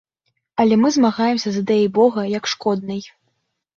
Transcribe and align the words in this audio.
Але 0.63 0.75
мы 0.85 0.89
змагаемся 0.95 1.49
з 1.57 1.61
ідэяй 1.65 1.87
бога 1.99 2.21
як 2.39 2.43
шкоднай. 2.55 3.01